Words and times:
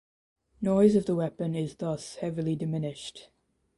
Noise 0.61 0.95
of 0.95 1.05
the 1.05 1.15
weapon 1.15 1.53
is 1.53 1.75
thus 1.75 2.15
heavily 2.15 2.55
diminished. 2.55 3.29